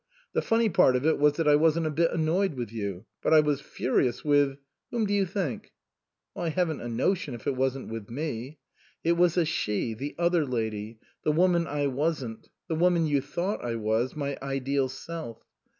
The 0.33 0.41
funny 0.41 0.67
part 0.67 0.95
of 0.95 1.05
it 1.05 1.19
was 1.19 1.33
that 1.33 1.47
I 1.47 1.55
wasn't 1.55 1.85
a 1.85 1.91
bit 1.91 2.09
annoyed 2.11 2.55
with 2.55 2.71
you, 2.71 3.05
but 3.21 3.35
I 3.35 3.39
was 3.39 3.61
furious 3.61 4.25
with 4.25 4.57
whom 4.89 5.05
do 5.05 5.13
you 5.13 5.27
think?"" 5.27 5.73
I 6.35 6.49
haven't 6.49 6.81
a 6.81 6.87
notion 6.89 7.35
if 7.35 7.45
it 7.45 7.55
wasn't 7.55 7.89
with 7.89 8.09
me."" 8.09 8.57
It 9.03 9.11
was 9.13 9.37
a 9.37 9.45
she 9.45 9.93
the 9.93 10.15
other 10.17 10.43
lady, 10.43 10.97
the 11.23 11.31
woman 11.31 11.67
I 11.67 11.85
wasn't, 11.85 12.49
the 12.67 12.73
woman 12.73 13.05
you 13.05 13.21
thought 13.21 13.63
I 13.63 13.75
was, 13.75 14.15
my 14.15 14.39
ideal 14.41 14.89
self. 14.89 15.43